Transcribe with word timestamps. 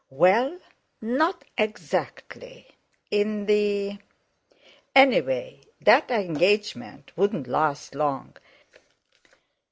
Well—not 0.09 1.45
exactly. 1.59 2.65
In 3.11 3.45
the.... 3.45 3.99
Anyway, 4.95 5.61
that 5.79 6.09
engagement 6.09 7.11
wouldn't 7.15 7.45
last 7.45 7.93
long. 7.93 8.35